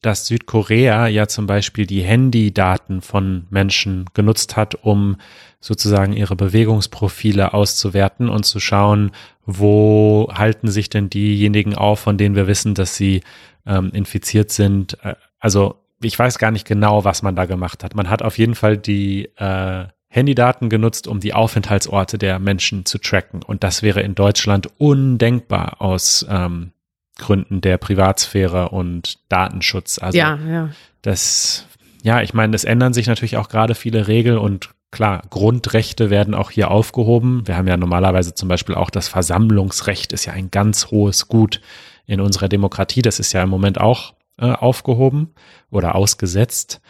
dass 0.00 0.26
Südkorea 0.26 1.08
ja 1.08 1.26
zum 1.26 1.46
Beispiel 1.46 1.86
die 1.86 2.02
Handydaten 2.02 3.02
von 3.02 3.46
Menschen 3.50 4.06
genutzt 4.14 4.56
hat, 4.56 4.76
um 4.76 5.16
sozusagen 5.60 6.12
ihre 6.12 6.36
Bewegungsprofile 6.36 7.52
auszuwerten 7.52 8.28
und 8.28 8.44
zu 8.44 8.60
schauen, 8.60 9.10
wo 9.44 10.30
halten 10.32 10.68
sich 10.68 10.88
denn 10.88 11.10
diejenigen 11.10 11.74
auf, 11.74 12.00
von 12.00 12.16
denen 12.16 12.36
wir 12.36 12.46
wissen, 12.46 12.74
dass 12.74 12.96
sie 12.96 13.22
ähm, 13.66 13.90
infiziert 13.92 14.50
sind. 14.50 14.98
Äh, 15.02 15.14
also 15.40 15.76
ich 16.00 16.18
weiß 16.18 16.38
gar 16.38 16.50
nicht 16.50 16.66
genau, 16.66 17.04
was 17.04 17.22
man 17.22 17.34
da 17.34 17.46
gemacht 17.46 17.82
hat. 17.82 17.94
Man 17.94 18.08
hat 18.08 18.22
auf 18.22 18.38
jeden 18.38 18.54
Fall 18.54 18.76
die 18.76 19.30
äh, 19.36 19.86
Handydaten 20.08 20.70
genutzt, 20.70 21.06
um 21.06 21.20
die 21.20 21.34
Aufenthaltsorte 21.34 22.18
der 22.18 22.38
Menschen 22.38 22.86
zu 22.86 22.98
tracken. 22.98 23.42
Und 23.42 23.64
das 23.64 23.82
wäre 23.82 24.00
in 24.00 24.14
Deutschland 24.14 24.68
undenkbar 24.78 25.82
aus 25.82 26.24
ähm, 26.28 26.72
Gründen 27.18 27.60
der 27.60 27.78
Privatsphäre 27.78 28.70
und 28.70 29.18
Datenschutz. 29.28 29.98
Also 29.98 30.16
ja, 30.16 30.38
ja. 30.48 30.70
das, 31.02 31.66
ja, 32.02 32.22
ich 32.22 32.32
meine, 32.32 32.54
es 32.54 32.64
ändern 32.64 32.94
sich 32.94 33.08
natürlich 33.08 33.36
auch 33.36 33.48
gerade 33.48 33.74
viele 33.74 34.06
Regeln 34.06 34.38
und 34.38 34.70
klar, 34.90 35.22
Grundrechte 35.30 36.10
werden 36.10 36.34
auch 36.34 36.50
hier 36.50 36.70
aufgehoben. 36.70 37.46
Wir 37.46 37.56
haben 37.56 37.68
ja 37.68 37.76
normalerweise 37.76 38.34
zum 38.34 38.48
Beispiel 38.48 38.74
auch 38.74 38.90
das 38.90 39.08
Versammlungsrecht 39.08 40.12
ist 40.12 40.24
ja 40.24 40.32
ein 40.32 40.50
ganz 40.50 40.90
hohes 40.90 41.28
Gut 41.28 41.60
in 42.06 42.20
unserer 42.20 42.48
Demokratie. 42.48 43.02
Das 43.02 43.20
ist 43.20 43.32
ja 43.32 43.42
im 43.42 43.50
Moment 43.50 43.80
auch 43.80 44.14
äh, 44.38 44.50
aufgehoben 44.50 45.30
oder 45.70 45.94
ausgesetzt. 45.94 46.80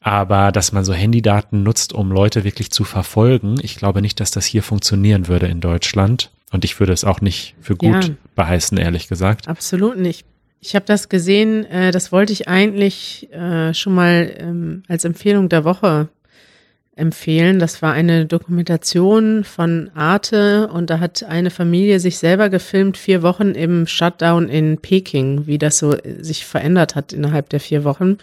Aber 0.00 0.52
dass 0.52 0.72
man 0.72 0.84
so 0.84 0.94
Handydaten 0.94 1.62
nutzt, 1.62 1.92
um 1.92 2.12
Leute 2.12 2.44
wirklich 2.44 2.70
zu 2.70 2.84
verfolgen, 2.84 3.56
ich 3.60 3.76
glaube 3.76 4.00
nicht, 4.00 4.20
dass 4.20 4.30
das 4.30 4.46
hier 4.46 4.62
funktionieren 4.62 5.28
würde 5.28 5.46
in 5.46 5.60
Deutschland. 5.60 6.30
Und 6.50 6.64
ich 6.64 6.80
würde 6.80 6.92
es 6.92 7.04
auch 7.04 7.20
nicht 7.20 7.56
für 7.60 7.76
gut 7.76 8.08
ja, 8.08 8.14
beheißen, 8.34 8.78
ehrlich 8.78 9.08
gesagt. 9.08 9.48
Absolut 9.48 9.98
nicht. 9.98 10.24
Ich 10.60 10.74
habe 10.74 10.86
das 10.86 11.08
gesehen, 11.08 11.64
äh, 11.66 11.92
das 11.92 12.10
wollte 12.10 12.32
ich 12.32 12.48
eigentlich 12.48 13.32
äh, 13.32 13.74
schon 13.74 13.94
mal 13.94 14.34
ähm, 14.38 14.82
als 14.88 15.04
Empfehlung 15.04 15.48
der 15.48 15.64
Woche 15.64 16.08
empfehlen. 16.98 17.58
Das 17.58 17.80
war 17.82 17.92
eine 17.92 18.26
Dokumentation 18.26 19.44
von 19.44 19.90
Arte 19.94 20.68
und 20.68 20.90
da 20.90 21.00
hat 21.00 21.22
eine 21.22 21.50
Familie 21.50 22.00
sich 22.00 22.18
selber 22.18 22.48
gefilmt, 22.48 22.96
vier 22.96 23.22
Wochen 23.22 23.52
im 23.52 23.86
Shutdown 23.86 24.48
in 24.48 24.78
Peking, 24.78 25.46
wie 25.46 25.58
das 25.58 25.78
so 25.78 25.94
äh, 25.94 26.22
sich 26.22 26.44
verändert 26.44 26.94
hat 26.94 27.12
innerhalb 27.12 27.48
der 27.48 27.60
vier 27.60 27.84
Wochen. 27.84 28.18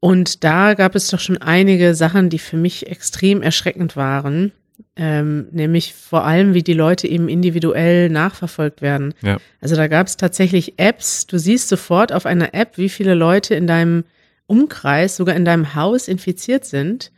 Und 0.00 0.44
da 0.44 0.74
gab 0.74 0.94
es 0.94 1.08
doch 1.08 1.20
schon 1.20 1.38
einige 1.38 1.94
Sachen, 1.94 2.28
die 2.28 2.38
für 2.38 2.58
mich 2.58 2.88
extrem 2.88 3.40
erschreckend 3.40 3.96
waren. 3.96 4.52
Ähm, 4.96 5.48
nämlich 5.50 5.94
vor 5.94 6.24
allem, 6.24 6.52
wie 6.54 6.62
die 6.62 6.72
Leute 6.72 7.08
eben 7.08 7.28
individuell 7.28 8.10
nachverfolgt 8.10 8.82
werden. 8.82 9.14
Ja. 9.22 9.38
Also 9.60 9.76
da 9.76 9.88
gab 9.88 10.06
es 10.06 10.16
tatsächlich 10.16 10.74
Apps. 10.78 11.26
Du 11.26 11.38
siehst 11.38 11.68
sofort 11.68 12.12
auf 12.12 12.26
einer 12.26 12.54
App, 12.54 12.76
wie 12.76 12.88
viele 12.88 13.14
Leute 13.14 13.54
in 13.54 13.66
deinem 13.66 14.04
Umkreis, 14.46 15.16
sogar 15.16 15.36
in 15.36 15.44
deinem 15.44 15.74
Haus 15.74 16.06
infiziert 16.06 16.64
sind. 16.64 17.10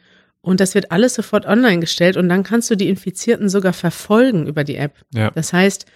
Und 0.47 0.61
das 0.61 0.77
wird 0.77 0.93
alles 0.93 1.15
sofort 1.15 1.45
online 1.45 1.81
gestellt 1.81 2.17
und 2.17 2.29
dann 2.29 2.45
kannst 2.45 2.71
du 2.71 2.77
die 2.77 2.89
Infizierten 2.89 3.49
sogar 3.49 3.73
verfolgen 3.73 4.47
über 4.47 4.63
die 4.63 4.77
App. 4.77 4.95
Ja. 5.13 5.33
Das 5.33 5.53
heißt, 5.53 5.87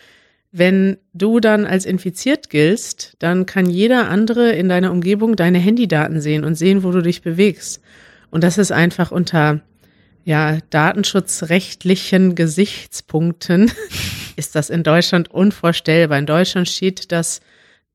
Wenn 0.53 0.97
du 1.13 1.39
dann 1.39 1.65
als 1.65 1.87
infiziert 1.87 2.51
giltst, 2.51 3.15
dann 3.21 3.47
kann 3.47 3.71
jeder 3.71 4.09
andere 4.09 4.51
in 4.51 4.69
deiner 4.69 4.91
Umgebung 4.91 5.37
deine 5.37 5.59
Handydaten 5.59 6.21
sehen 6.21 6.45
und 6.45 6.57
sehen, 6.57 6.83
wo 6.83 6.91
du 6.91 7.03
dich 7.03 7.23
bewegst. 7.23 7.81
Und 8.31 8.43
das 8.43 8.59
ist 8.59 8.73
einfach 8.73 9.13
unter 9.13 9.61
ja, 10.25 10.59
datenschutzrechtlichen 10.71 12.35
Gesichtspunkten 12.35 13.71
ist 14.37 14.57
das 14.57 14.71
in 14.71 14.83
Deutschland 14.83 15.31
unvorstellbar. 15.31 16.19
In 16.19 16.27
Deutschland 16.27 16.69
steht, 16.69 17.13
dass 17.13 17.41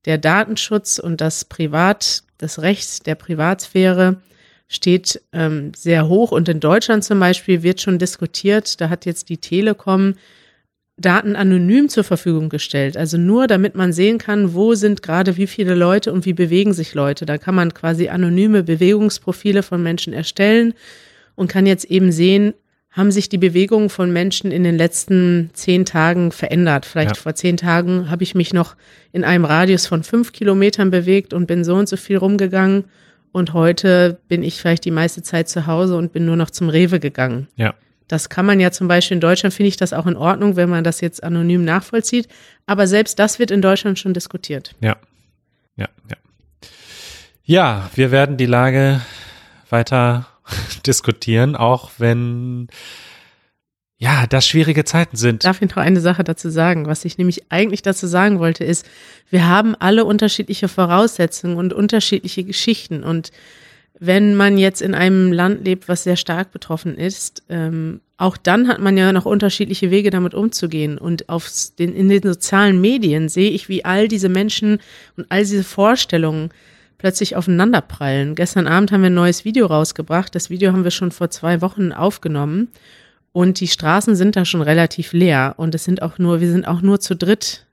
der 0.05 0.17
Datenschutz 0.17 0.97
und 0.97 1.19
das 1.19 1.43
Privat, 1.43 2.23
das 2.37 2.61
Recht 2.61 3.05
der 3.05 3.15
Privatsphäre 3.15 4.21
steht 4.67 5.21
ähm, 5.31 5.71
sehr 5.75 6.07
hoch. 6.07 6.31
Und 6.31 6.49
in 6.49 6.59
Deutschland 6.59 7.03
zum 7.03 7.19
Beispiel 7.19 7.63
wird 7.63 7.81
schon 7.81 7.99
diskutiert, 7.99 8.81
da 8.81 8.89
hat 8.89 9.05
jetzt 9.05 9.29
die 9.29 9.37
Telekom 9.37 10.15
Daten 10.97 11.35
anonym 11.35 11.89
zur 11.89 12.05
Verfügung 12.05 12.47
gestellt. 12.49 12.95
Also 12.95 13.17
nur, 13.17 13.47
damit 13.47 13.75
man 13.75 13.91
sehen 13.91 14.17
kann, 14.17 14.53
wo 14.53 14.75
sind 14.75 15.03
gerade 15.03 15.35
wie 15.35 15.47
viele 15.47 15.75
Leute 15.75 16.13
und 16.13 16.25
wie 16.25 16.33
bewegen 16.33 16.73
sich 16.73 16.93
Leute. 16.93 17.25
Da 17.25 17.37
kann 17.37 17.53
man 17.53 17.73
quasi 17.73 18.07
anonyme 18.07 18.63
Bewegungsprofile 18.63 19.61
von 19.61 19.83
Menschen 19.83 20.13
erstellen 20.13 20.73
und 21.35 21.49
kann 21.49 21.65
jetzt 21.65 21.85
eben 21.85 22.13
sehen, 22.13 22.53
haben 22.91 23.11
sich 23.11 23.27
die 23.27 23.37
Bewegungen 23.37 23.89
von 23.89 24.13
Menschen 24.13 24.51
in 24.51 24.63
den 24.63 24.77
letzten 24.77 25.49
zehn 25.51 25.83
Tagen 25.83 26.31
verändert. 26.31 26.85
Vielleicht 26.85 27.17
ja. 27.17 27.21
vor 27.21 27.35
zehn 27.35 27.57
Tagen 27.57 28.09
habe 28.09 28.23
ich 28.23 28.35
mich 28.35 28.53
noch 28.53 28.77
in 29.11 29.25
einem 29.25 29.43
Radius 29.43 29.85
von 29.85 30.01
fünf 30.01 30.31
Kilometern 30.31 30.91
bewegt 30.91 31.33
und 31.33 31.45
bin 31.45 31.65
so 31.65 31.75
und 31.75 31.89
so 31.89 31.97
viel 31.97 32.15
rumgegangen. 32.15 32.85
Und 33.35 33.51
heute 33.51 34.17
bin 34.29 34.43
ich 34.43 34.61
vielleicht 34.61 34.85
die 34.85 34.91
meiste 34.91 35.21
Zeit 35.21 35.49
zu 35.49 35.67
Hause 35.67 35.97
und 35.97 36.13
bin 36.13 36.25
nur 36.25 36.37
noch 36.37 36.51
zum 36.51 36.69
Rewe 36.69 37.01
gegangen. 37.01 37.49
Ja. 37.57 37.73
Das 38.07 38.29
kann 38.29 38.45
man 38.45 38.61
ja 38.61 38.71
zum 38.71 38.87
Beispiel 38.87 39.15
in 39.15 39.19
Deutschland, 39.19 39.53
finde 39.53 39.67
ich 39.67 39.75
das 39.75 39.91
auch 39.91 40.05
in 40.05 40.15
Ordnung, 40.15 40.55
wenn 40.55 40.69
man 40.69 40.85
das 40.85 41.01
jetzt 41.01 41.21
anonym 41.21 41.65
nachvollzieht. 41.65 42.29
Aber 42.65 42.87
selbst 42.87 43.19
das 43.19 43.37
wird 43.37 43.51
in 43.51 43.61
Deutschland 43.61 43.99
schon 43.99 44.13
diskutiert. 44.13 44.73
Ja, 44.79 44.95
ja, 45.75 45.89
ja. 46.09 46.15
Ja, 47.43 47.89
wir 47.93 48.11
werden 48.11 48.37
die 48.37 48.45
Lage 48.45 49.01
weiter 49.69 50.27
diskutieren, 50.87 51.57
auch 51.57 51.91
wenn 51.97 52.69
ja, 53.97 54.27
das 54.27 54.47
schwierige 54.47 54.83
Zeiten 54.83 55.15
sind. 55.15 55.45
Darf 55.45 55.61
ich 55.61 55.69
noch 55.69 55.77
eine 55.77 56.01
Sache 56.01 56.23
dazu 56.23 56.49
sagen? 56.49 56.85
Was 56.85 57.05
ich 57.05 57.17
nämlich 57.17 57.43
eigentlich 57.49 57.81
dazu 57.81 58.07
sagen 58.07 58.39
wollte, 58.39 58.63
ist, 58.63 58.85
wir 59.29 59.47
haben 59.47 59.75
alle 59.75 60.05
unterschiedliche 60.05 60.67
Voraussetzungen 60.67 61.57
und 61.57 61.73
unterschiedliche 61.73 62.43
Geschichten 62.43 63.03
und 63.03 63.31
wenn 63.99 64.35
man 64.35 64.57
jetzt 64.57 64.81
in 64.81 64.93
einem 64.93 65.31
Land 65.31 65.63
lebt, 65.63 65.87
was 65.87 66.03
sehr 66.03 66.17
stark 66.17 66.51
betroffen 66.51 66.97
ist, 66.97 67.43
ähm, 67.49 68.01
auch 68.17 68.37
dann 68.37 68.67
hat 68.67 68.79
man 68.79 68.97
ja 68.97 69.11
noch 69.13 69.25
unterschiedliche 69.25 69.91
Wege, 69.91 70.09
damit 70.09 70.33
umzugehen. 70.33 70.97
Und 70.97 71.29
auf 71.29 71.49
den, 71.79 71.93
in 71.93 72.09
den 72.09 72.21
sozialen 72.21 72.79
Medien 72.81 73.29
sehe 73.29 73.51
ich, 73.51 73.69
wie 73.69 73.85
all 73.85 74.07
diese 74.07 74.29
Menschen 74.29 74.79
und 75.17 75.25
all 75.29 75.41
diese 75.41 75.63
Vorstellungen 75.63 76.49
plötzlich 76.97 77.35
aufeinanderprallen. 77.35 78.35
Gestern 78.35 78.67
Abend 78.67 78.91
haben 78.91 79.01
wir 79.01 79.09
ein 79.09 79.13
neues 79.13 79.45
Video 79.45 79.65
rausgebracht. 79.65 80.33
Das 80.35 80.49
Video 80.49 80.71
haben 80.71 80.83
wir 80.83 80.91
schon 80.91 81.11
vor 81.11 81.29
zwei 81.29 81.61
Wochen 81.61 81.91
aufgenommen. 81.91 82.69
Und 83.35 83.59
die 83.59 83.67
Straßen 83.67 84.15
sind 84.15 84.37
da 84.37 84.45
schon 84.45 84.61
relativ 84.61 85.11
leer. 85.11 85.55
Und 85.57 85.75
es 85.75 85.83
sind 85.83 86.01
auch 86.01 86.17
nur, 86.19 86.39
wir 86.39 86.49
sind 86.49 86.65
auch 86.65 86.81
nur 86.81 87.01
zu 87.01 87.17
dritt 87.17 87.65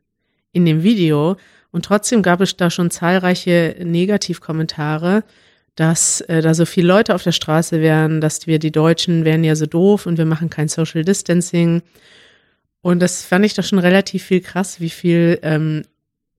in 0.50 0.64
dem 0.64 0.82
Video. 0.82 1.36
Und 1.70 1.84
trotzdem 1.84 2.24
gab 2.24 2.40
es 2.40 2.56
da 2.56 2.68
schon 2.68 2.90
zahlreiche 2.90 3.76
Negativkommentare 3.78 5.22
dass 5.74 6.20
äh, 6.22 6.42
da 6.42 6.52
so 6.52 6.66
viele 6.66 6.88
Leute 6.88 7.14
auf 7.14 7.22
der 7.22 7.32
Straße 7.32 7.80
wären, 7.80 8.20
dass 8.20 8.46
wir 8.46 8.58
die 8.58 8.72
Deutschen 8.72 9.24
wären 9.24 9.42
ja 9.42 9.56
so 9.56 9.66
doof 9.66 10.04
und 10.04 10.18
wir 10.18 10.26
machen 10.26 10.50
kein 10.50 10.68
Social 10.68 11.02
Distancing. 11.02 11.82
Und 12.82 13.00
das 13.00 13.24
fand 13.24 13.46
ich 13.46 13.54
doch 13.54 13.64
schon 13.64 13.78
relativ 13.78 14.24
viel 14.24 14.40
krass, 14.40 14.80
wie 14.80 14.90
viel 14.90 15.38
ähm, 15.42 15.82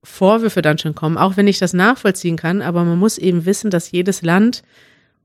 Vorwürfe 0.04 0.62
dann 0.62 0.78
schon 0.78 0.94
kommen, 0.94 1.18
auch 1.18 1.36
wenn 1.36 1.48
ich 1.48 1.58
das 1.58 1.74
nachvollziehen 1.74 2.38
kann, 2.38 2.62
aber 2.62 2.84
man 2.84 3.00
muss 3.00 3.18
eben 3.18 3.46
wissen, 3.46 3.72
dass 3.72 3.90
jedes 3.90 4.22
Land 4.22 4.62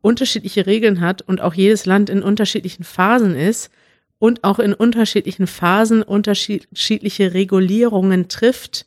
unterschiedliche 0.00 0.64
Regeln 0.66 1.00
hat 1.00 1.20
und 1.20 1.40
auch 1.42 1.52
jedes 1.52 1.84
Land 1.84 2.08
in 2.08 2.22
unterschiedlichen 2.22 2.84
Phasen 2.84 3.34
ist 3.34 3.70
und 4.18 4.44
auch 4.44 4.58
in 4.58 4.74
unterschiedlichen 4.74 5.46
Phasen 5.46 6.02
unterschiedliche 6.02 7.34
Regulierungen 7.34 8.28
trifft, 8.28 8.86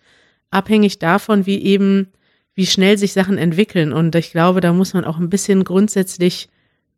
abhängig 0.50 1.00
davon, 1.00 1.46
wie 1.46 1.62
eben 1.62 2.08
wie 2.54 2.66
schnell 2.66 2.98
sich 2.98 3.14
Sachen 3.14 3.38
entwickeln. 3.38 3.94
Und 3.94 4.14
ich 4.16 4.32
glaube, 4.32 4.60
da 4.60 4.74
muss 4.74 4.94
man 4.94 5.06
auch 5.06 5.18
ein 5.18 5.30
bisschen 5.30 5.64
grundsätzlich 5.64 6.50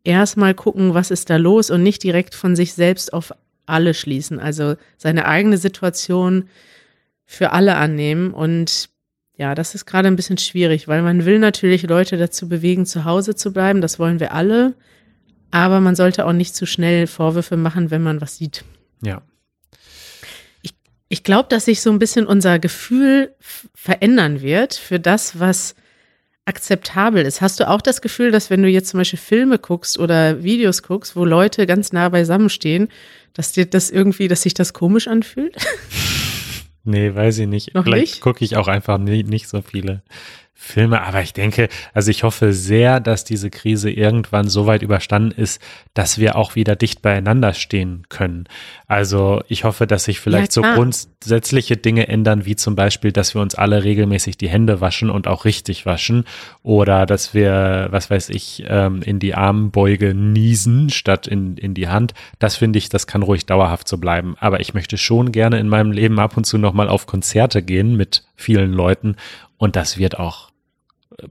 erstmal 0.02 0.54
gucken, 0.54 0.94
was 0.94 1.10
ist 1.10 1.30
da 1.30 1.36
los 1.36 1.70
und 1.70 1.82
nicht 1.82 2.02
direkt 2.02 2.34
von 2.34 2.56
sich 2.56 2.74
selbst 2.74 3.12
auf 3.12 3.32
alle 3.66 3.94
schließen. 3.94 4.40
Also 4.40 4.74
seine 4.96 5.26
eigene 5.26 5.56
Situation 5.56 6.48
für 7.24 7.52
alle 7.52 7.76
annehmen. 7.76 8.32
Und 8.32 8.90
ja, 9.36 9.54
das 9.54 9.74
ist 9.74 9.86
gerade 9.86 10.08
ein 10.08 10.16
bisschen 10.16 10.38
schwierig, 10.38 10.88
weil 10.88 11.02
man 11.02 11.24
will 11.24 11.38
natürlich 11.38 11.84
Leute 11.84 12.16
dazu 12.16 12.48
bewegen, 12.48 12.84
zu 12.84 13.04
Hause 13.04 13.34
zu 13.34 13.52
bleiben. 13.52 13.80
Das 13.80 13.98
wollen 13.98 14.20
wir 14.20 14.32
alle. 14.32 14.74
Aber 15.54 15.80
man 15.80 15.94
sollte 15.94 16.26
auch 16.26 16.32
nicht 16.32 16.54
zu 16.54 16.66
schnell 16.66 17.06
Vorwürfe 17.06 17.56
machen, 17.56 17.90
wenn 17.90 18.02
man 18.02 18.20
was 18.20 18.36
sieht. 18.36 18.64
Ja, 19.02 19.22
ich 21.14 21.22
glaube, 21.22 21.48
dass 21.48 21.66
sich 21.66 21.80
so 21.80 21.90
ein 21.90 22.00
bisschen 22.00 22.26
unser 22.26 22.58
Gefühl 22.58 23.36
verändern 23.38 24.42
wird 24.42 24.74
für 24.74 24.98
das, 24.98 25.38
was 25.38 25.76
akzeptabel 26.44 27.24
ist. 27.24 27.40
Hast 27.40 27.60
du 27.60 27.68
auch 27.68 27.80
das 27.80 28.02
Gefühl, 28.02 28.32
dass 28.32 28.50
wenn 28.50 28.62
du 28.62 28.68
jetzt 28.68 28.88
zum 28.88 28.98
Beispiel 28.98 29.20
Filme 29.20 29.60
guckst 29.60 29.96
oder 29.96 30.42
Videos 30.42 30.82
guckst, 30.82 31.14
wo 31.14 31.24
Leute 31.24 31.66
ganz 31.66 31.92
nah 31.92 32.08
beisammen 32.08 32.50
stehen, 32.50 32.88
dass 33.32 33.52
dir 33.52 33.64
das 33.64 33.90
irgendwie, 33.90 34.26
dass 34.26 34.42
sich 34.42 34.54
das 34.54 34.72
komisch 34.72 35.06
anfühlt? 35.06 35.56
Nee, 36.86 37.14
weiß 37.14 37.38
ich 37.38 37.46
nicht. 37.46 37.72
Noch 37.72 37.84
Vielleicht 37.84 38.20
gucke 38.20 38.44
ich 38.44 38.56
auch 38.56 38.68
einfach 38.68 38.98
nie, 38.98 39.22
nicht 39.22 39.48
so 39.48 39.62
viele 39.62 40.02
Filme. 40.64 41.02
Aber 41.02 41.22
ich 41.22 41.32
denke, 41.32 41.68
also 41.92 42.10
ich 42.10 42.22
hoffe 42.22 42.52
sehr, 42.52 42.98
dass 43.00 43.24
diese 43.24 43.50
Krise 43.50 43.90
irgendwann 43.90 44.48
so 44.48 44.66
weit 44.66 44.82
überstanden 44.82 45.30
ist, 45.38 45.60
dass 45.92 46.18
wir 46.18 46.36
auch 46.36 46.54
wieder 46.54 46.74
dicht 46.74 47.02
beieinander 47.02 47.52
stehen 47.52 48.04
können. 48.08 48.44
Also 48.86 49.42
ich 49.48 49.64
hoffe, 49.64 49.86
dass 49.86 50.04
sich 50.04 50.20
vielleicht 50.20 50.56
ja, 50.56 50.62
so 50.62 50.62
grundsätzliche 50.62 51.76
Dinge 51.76 52.08
ändern, 52.08 52.46
wie 52.46 52.56
zum 52.56 52.74
Beispiel, 52.76 53.12
dass 53.12 53.34
wir 53.34 53.42
uns 53.42 53.54
alle 53.54 53.84
regelmäßig 53.84 54.38
die 54.38 54.48
Hände 54.48 54.80
waschen 54.80 55.10
und 55.10 55.28
auch 55.28 55.44
richtig 55.44 55.86
waschen. 55.86 56.24
Oder 56.62 57.06
dass 57.06 57.34
wir, 57.34 57.88
was 57.90 58.10
weiß 58.10 58.30
ich, 58.30 58.64
ähm, 58.66 59.02
in 59.02 59.18
die 59.18 59.34
Armbeuge 59.34 60.14
niesen 60.14 60.90
statt 60.90 61.26
in, 61.26 61.56
in 61.56 61.74
die 61.74 61.88
Hand. 61.88 62.14
Das 62.38 62.56
finde 62.56 62.78
ich, 62.78 62.88
das 62.88 63.06
kann 63.06 63.22
ruhig 63.22 63.46
dauerhaft 63.46 63.86
so 63.86 63.98
bleiben. 63.98 64.34
Aber 64.40 64.60
ich 64.60 64.74
möchte 64.74 64.96
schon 64.96 65.30
gerne 65.30 65.58
in 65.58 65.68
meinem 65.68 65.92
Leben 65.92 66.18
ab 66.18 66.36
und 66.36 66.44
zu 66.44 66.58
nochmal 66.58 66.88
auf 66.88 67.06
Konzerte 67.06 67.62
gehen 67.62 67.96
mit 67.96 68.24
vielen 68.36 68.72
Leuten 68.72 69.16
und 69.64 69.76
das 69.76 69.98
wird 69.98 70.18
auch 70.18 70.50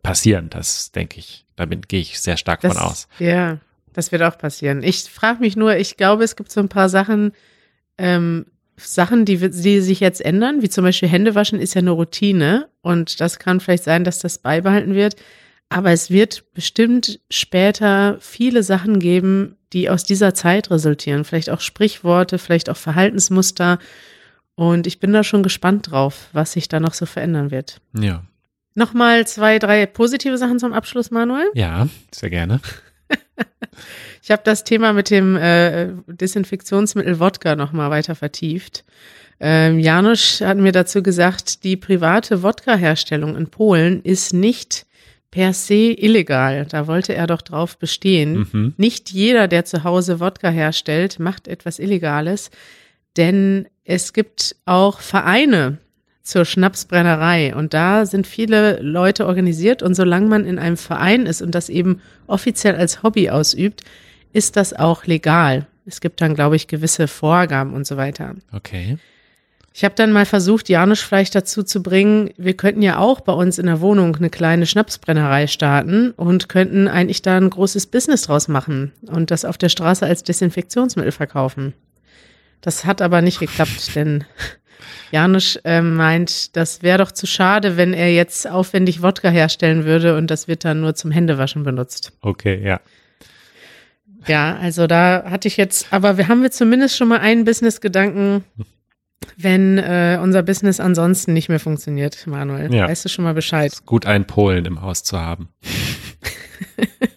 passieren, 0.01 0.49
das 0.49 0.91
denke 0.91 1.19
ich. 1.19 1.45
Damit 1.55 1.89
gehe 1.89 2.01
ich 2.01 2.19
sehr 2.19 2.37
stark 2.37 2.61
das, 2.61 2.73
von 2.73 2.81
aus. 2.81 3.07
Ja, 3.19 3.59
das 3.93 4.11
wird 4.11 4.23
auch 4.23 4.37
passieren. 4.37 4.83
Ich 4.83 5.03
frage 5.03 5.39
mich 5.39 5.55
nur, 5.55 5.75
ich 5.77 5.97
glaube, 5.97 6.23
es 6.23 6.35
gibt 6.35 6.51
so 6.51 6.59
ein 6.59 6.69
paar 6.69 6.89
Sachen, 6.89 7.31
ähm, 7.97 8.45
Sachen, 8.75 9.25
die, 9.25 9.37
die 9.37 9.81
sich 9.81 9.99
jetzt 9.99 10.21
ändern, 10.21 10.61
wie 10.61 10.69
zum 10.69 10.83
Beispiel 10.83 11.09
Händewaschen 11.09 11.59
ist 11.59 11.75
ja 11.75 11.79
eine 11.79 11.91
Routine 11.91 12.69
und 12.81 13.19
das 13.21 13.37
kann 13.37 13.59
vielleicht 13.59 13.83
sein, 13.83 14.03
dass 14.03 14.19
das 14.19 14.39
beibehalten 14.39 14.95
wird. 14.95 15.15
Aber 15.69 15.91
es 15.91 16.09
wird 16.09 16.53
bestimmt 16.53 17.19
später 17.29 18.17
viele 18.19 18.63
Sachen 18.63 18.99
geben, 18.99 19.57
die 19.73 19.89
aus 19.89 20.03
dieser 20.03 20.33
Zeit 20.33 20.69
resultieren. 20.71 21.23
Vielleicht 21.23 21.49
auch 21.49 21.61
Sprichworte, 21.61 22.37
vielleicht 22.37 22.69
auch 22.69 22.77
Verhaltensmuster, 22.77 23.79
und 24.55 24.85
ich 24.87 24.99
bin 24.99 25.13
da 25.13 25.23
schon 25.23 25.43
gespannt 25.43 25.91
drauf, 25.91 26.29
was 26.31 26.53
sich 26.53 26.67
da 26.67 26.79
noch 26.79 26.93
so 26.93 27.05
verändern 27.05 27.51
wird. 27.51 27.81
Ja. 27.97 28.23
Nochmal 28.75 29.27
zwei, 29.27 29.59
drei 29.59 29.85
positive 29.85 30.37
Sachen 30.37 30.59
zum 30.59 30.73
Abschluss, 30.73 31.11
Manuel. 31.11 31.49
Ja, 31.53 31.87
sehr 32.11 32.29
gerne. 32.29 32.59
ich 34.23 34.31
habe 34.31 34.41
das 34.43 34.63
Thema 34.63 34.93
mit 34.93 35.09
dem 35.09 35.35
äh, 35.35 35.89
Desinfektionsmittel 36.07 37.19
Wodka 37.19 37.55
nochmal 37.55 37.91
weiter 37.91 38.15
vertieft. 38.15 38.83
Ähm, 39.39 39.79
Janusz 39.79 40.41
hat 40.41 40.57
mir 40.57 40.71
dazu 40.71 41.03
gesagt, 41.03 41.63
die 41.63 41.75
private 41.75 42.43
Wodka-Herstellung 42.43 43.35
in 43.35 43.47
Polen 43.47 44.01
ist 44.01 44.33
nicht 44.33 44.85
per 45.31 45.53
se 45.53 45.91
illegal. 45.91 46.65
Da 46.69 46.87
wollte 46.87 47.15
er 47.15 47.27
doch 47.27 47.41
drauf 47.41 47.77
bestehen. 47.77 48.47
Mhm. 48.51 48.73
Nicht 48.77 49.09
jeder, 49.09 49.47
der 49.47 49.65
zu 49.65 49.83
Hause 49.83 50.19
Wodka 50.19 50.49
herstellt, 50.49 51.19
macht 51.19 51.47
etwas 51.47 51.79
Illegales. 51.79 52.51
Denn 53.17 53.67
es 53.83 54.13
gibt 54.13 54.55
auch 54.65 54.99
Vereine 55.01 55.79
zur 56.23 56.45
Schnapsbrennerei 56.45 57.53
und 57.53 57.73
da 57.73 58.05
sind 58.05 58.25
viele 58.25 58.79
Leute 58.81 59.27
organisiert 59.27 59.83
und 59.83 59.93
solange 59.93 60.27
man 60.27 60.45
in 60.45 60.57
einem 60.57 60.77
Verein 60.77 61.25
ist 61.25 61.41
und 61.41 61.53
das 61.53 61.69
eben 61.69 62.01
offiziell 62.27 62.75
als 62.75 63.03
Hobby 63.03 63.29
ausübt, 63.29 63.83
ist 64.31 64.55
das 64.55 64.73
auch 64.73 65.05
legal. 65.05 65.67
Es 65.85 65.99
gibt 65.99 66.21
dann, 66.21 66.33
glaube 66.33 66.55
ich, 66.55 66.67
gewisse 66.67 67.09
Vorgaben 67.09 67.73
und 67.73 67.85
so 67.85 67.97
weiter. 67.97 68.35
Okay. 68.53 68.97
Ich 69.75 69.83
habe 69.83 69.95
dann 69.95 70.11
mal 70.11 70.25
versucht, 70.25 70.69
Janusz 70.69 71.01
vielleicht 71.01 71.33
dazu 71.33 71.63
zu 71.63 71.81
bringen, 71.81 72.29
wir 72.37 72.53
könnten 72.53 72.83
ja 72.83 72.99
auch 72.99 73.21
bei 73.21 73.33
uns 73.33 73.57
in 73.57 73.65
der 73.65 73.81
Wohnung 73.81 74.15
eine 74.15 74.29
kleine 74.29 74.67
Schnapsbrennerei 74.67 75.47
starten 75.47 76.11
und 76.11 76.47
könnten 76.47 76.87
eigentlich 76.87 77.23
da 77.23 77.37
ein 77.37 77.49
großes 77.49 77.87
Business 77.87 78.21
draus 78.21 78.47
machen 78.47 78.91
und 79.07 79.31
das 79.31 79.45
auf 79.45 79.57
der 79.57 79.69
Straße 79.69 80.05
als 80.05 80.23
Desinfektionsmittel 80.23 81.11
verkaufen. 81.11 81.73
Das 82.61 82.85
hat 82.85 83.01
aber 83.01 83.21
nicht 83.21 83.39
geklappt, 83.39 83.95
denn 83.95 84.25
Janusz 85.11 85.59
äh, 85.63 85.81
meint, 85.81 86.55
das 86.55 86.81
wäre 86.81 86.97
doch 86.97 87.11
zu 87.11 87.27
schade, 87.27 87.77
wenn 87.77 87.93
er 87.93 88.11
jetzt 88.13 88.49
aufwendig 88.49 89.01
Wodka 89.01 89.29
herstellen 89.29 89.85
würde 89.85 90.17
und 90.17 90.31
das 90.31 90.47
wird 90.47 90.65
dann 90.65 90.81
nur 90.81 90.95
zum 90.95 91.11
Händewaschen 91.11 91.63
benutzt. 91.63 92.13
Okay, 92.21 92.61
ja. 92.63 92.79
Ja, 94.25 94.55
also 94.55 94.87
da 94.87 95.25
hatte 95.29 95.47
ich 95.47 95.57
jetzt, 95.57 95.91
aber 95.91 96.17
wir 96.17 96.29
haben 96.29 96.41
wir 96.43 96.51
zumindest 96.51 96.97
schon 96.97 97.09
mal 97.09 97.19
einen 97.19 97.43
Business-Gedanken, 97.43 98.43
wenn 99.37 99.77
äh, 99.77 100.19
unser 100.21 100.43
Business 100.43 100.79
ansonsten 100.79 101.33
nicht 101.33 101.49
mehr 101.49 101.59
funktioniert, 101.59 102.25
Manuel. 102.27 102.73
Ja. 102.73 102.87
Weißt 102.87 103.05
du 103.05 103.09
schon 103.09 103.23
mal 103.23 103.33
Bescheid? 103.33 103.71
Ist 103.71 103.85
gut, 103.85 104.05
einen 104.05 104.25
Polen 104.25 104.65
im 104.65 104.81
Haus 104.81 105.03
zu 105.03 105.19
haben. 105.19 105.49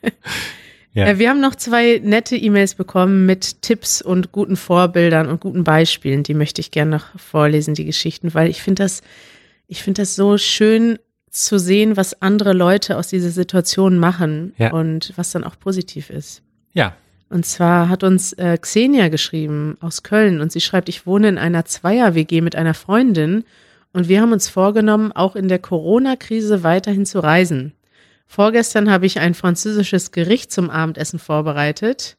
Ja. 0.96 1.06
Äh, 1.06 1.18
wir 1.18 1.28
haben 1.28 1.40
noch 1.40 1.54
zwei 1.54 2.00
nette 2.02 2.36
E-Mails 2.36 2.74
bekommen 2.74 3.26
mit 3.26 3.60
Tipps 3.62 4.00
und 4.02 4.32
guten 4.32 4.56
Vorbildern 4.56 5.28
und 5.28 5.40
guten 5.40 5.62
Beispielen. 5.62 6.22
Die 6.22 6.34
möchte 6.34 6.60
ich 6.60 6.70
gerne 6.70 6.90
noch 6.92 7.18
vorlesen, 7.20 7.74
die 7.74 7.84
Geschichten, 7.84 8.32
weil 8.34 8.48
ich 8.48 8.62
finde 8.62 8.82
das, 8.82 9.02
ich 9.68 9.82
finde 9.82 10.02
das 10.02 10.16
so 10.16 10.38
schön 10.38 10.98
zu 11.30 11.58
sehen, 11.58 11.98
was 11.98 12.22
andere 12.22 12.54
Leute 12.54 12.96
aus 12.96 13.08
dieser 13.08 13.28
Situation 13.28 13.98
machen 13.98 14.54
Ja. 14.56 14.72
und 14.72 15.12
was 15.16 15.32
dann 15.32 15.44
auch 15.44 15.58
positiv 15.58 16.08
ist. 16.08 16.42
Ja, 16.72 16.94
Und 17.28 17.44
zwar 17.44 17.88
hat 17.90 18.02
uns 18.02 18.32
äh, 18.34 18.56
Xenia 18.56 19.08
geschrieben 19.08 19.76
aus 19.80 20.02
Köln 20.02 20.40
und 20.40 20.50
sie 20.52 20.60
schreibt, 20.62 20.88
ich 20.88 21.06
wohne 21.06 21.28
in 21.28 21.36
einer 21.38 21.64
Zweier-WG 21.66 22.40
mit 22.40 22.56
einer 22.56 22.72
Freundin 22.72 23.44
und 23.92 24.08
wir 24.08 24.20
haben 24.22 24.32
uns 24.32 24.48
vorgenommen, 24.48 25.12
auch 25.12 25.36
in 25.36 25.48
der 25.48 25.58
Corona-Krise 25.58 26.62
weiterhin 26.62 27.04
zu 27.04 27.18
reisen. 27.18 27.72
Vorgestern 28.26 28.90
habe 28.90 29.06
ich 29.06 29.20
ein 29.20 29.34
französisches 29.34 30.10
Gericht 30.10 30.52
zum 30.52 30.68
Abendessen 30.70 31.18
vorbereitet 31.18 32.16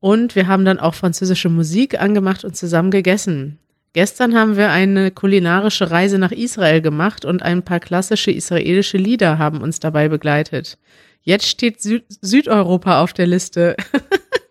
und 0.00 0.36
wir 0.36 0.46
haben 0.46 0.64
dann 0.64 0.78
auch 0.78 0.94
französische 0.94 1.48
Musik 1.48 2.00
angemacht 2.00 2.44
und 2.44 2.56
zusammen 2.56 2.90
gegessen. 2.90 3.58
Gestern 3.94 4.36
haben 4.36 4.56
wir 4.56 4.70
eine 4.70 5.10
kulinarische 5.10 5.90
Reise 5.90 6.18
nach 6.18 6.30
Israel 6.30 6.80
gemacht 6.80 7.24
und 7.24 7.42
ein 7.42 7.64
paar 7.64 7.80
klassische 7.80 8.30
israelische 8.30 8.98
Lieder 8.98 9.38
haben 9.38 9.60
uns 9.60 9.80
dabei 9.80 10.08
begleitet. 10.08 10.78
Jetzt 11.22 11.48
steht 11.48 11.80
Sü 11.80 12.00
Südeuropa 12.20 13.02
auf 13.02 13.12
der 13.12 13.26
Liste. 13.26 13.76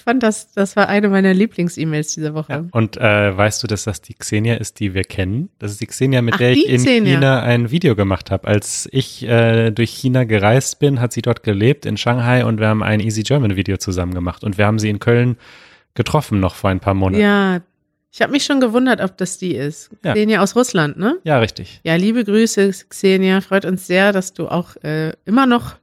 ich 0.00 0.04
fand 0.04 0.22
das, 0.22 0.50
das 0.52 0.76
war 0.76 0.88
eine 0.88 1.10
meiner 1.10 1.34
Lieblings-E-Mails 1.34 2.14
diese 2.14 2.32
Woche. 2.32 2.52
Ja. 2.52 2.64
Und 2.72 2.96
äh, 2.96 3.36
weißt 3.36 3.62
du, 3.62 3.66
dass 3.66 3.84
das 3.84 4.00
die 4.00 4.14
Xenia 4.14 4.54
ist, 4.54 4.80
die 4.80 4.94
wir 4.94 5.04
kennen? 5.04 5.50
Das 5.58 5.72
ist 5.72 5.82
die 5.82 5.86
Xenia, 5.86 6.22
mit 6.22 6.34
Ach, 6.34 6.38
der 6.38 6.52
ich 6.52 6.66
in 6.66 6.78
Xenia. 6.78 7.16
China 7.16 7.42
ein 7.42 7.70
Video 7.70 7.94
gemacht 7.94 8.30
habe. 8.30 8.48
Als 8.48 8.88
ich 8.92 9.22
äh, 9.24 9.70
durch 9.72 9.90
China 9.90 10.24
gereist 10.24 10.78
bin, 10.78 11.02
hat 11.02 11.12
sie 11.12 11.20
dort 11.20 11.42
gelebt 11.42 11.84
in 11.84 11.98
Shanghai 11.98 12.46
und 12.46 12.60
wir 12.60 12.68
haben 12.68 12.82
ein 12.82 13.00
Easy 13.00 13.24
German 13.24 13.56
Video 13.56 13.76
zusammen 13.76 14.14
gemacht. 14.14 14.42
Und 14.42 14.56
wir 14.56 14.64
haben 14.64 14.78
sie 14.78 14.88
in 14.88 15.00
Köln 15.00 15.36
getroffen 15.92 16.40
noch 16.40 16.54
vor 16.54 16.70
ein 16.70 16.80
paar 16.80 16.94
Monaten. 16.94 17.22
Ja, 17.22 17.60
ich 18.10 18.22
habe 18.22 18.32
mich 18.32 18.46
schon 18.46 18.60
gewundert, 18.60 19.02
ob 19.02 19.18
das 19.18 19.36
die 19.36 19.54
ist. 19.54 19.90
Ja. 20.02 20.14
Xenia 20.14 20.40
aus 20.40 20.56
Russland, 20.56 20.96
ne? 20.96 21.18
Ja, 21.24 21.40
richtig. 21.40 21.80
Ja, 21.84 21.96
liebe 21.96 22.24
Grüße, 22.24 22.70
Xenia. 22.88 23.42
Freut 23.42 23.66
uns 23.66 23.86
sehr, 23.86 24.14
dass 24.14 24.32
du 24.32 24.48
auch 24.48 24.76
äh, 24.76 25.12
immer 25.26 25.44
noch 25.44 25.74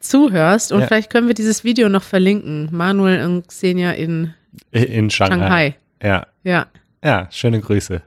zuhörst. 0.00 0.72
Und 0.72 0.80
Ja. 0.80 0.86
vielleicht 0.86 1.10
können 1.10 1.26
wir 1.28 1.34
dieses 1.34 1.64
Video 1.64 1.88
noch 1.88 2.02
verlinken. 2.02 2.68
Manuel 2.72 3.24
und 3.24 3.48
Xenia 3.48 3.92
in 3.92 4.34
In 4.72 5.10
Shanghai. 5.10 5.38
Shanghai. 5.38 5.76
Ja. 6.02 6.26
Ja. 6.44 6.66
Ja, 7.04 7.28
schöne 7.30 7.60
Grüße. 7.60 8.02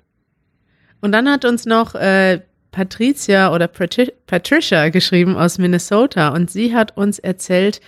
Und 1.01 1.11
dann 1.13 1.29
hat 1.29 1.45
uns 1.45 1.65
noch 1.65 1.95
äh, 1.95 2.41
Patricia 2.71 3.53
oder 3.53 3.67
Patri 3.67 4.11
Patricia 4.27 4.89
geschrieben 4.89 5.35
aus 5.35 5.57
Minnesota 5.57 6.29
und 6.29 6.49
sie 6.51 6.73
hat 6.75 6.95
uns 6.97 7.19
erzählt, 7.19 7.81